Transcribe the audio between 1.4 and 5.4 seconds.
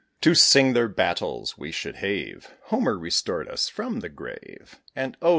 we should have Homer restored us, from the grave; And, oh!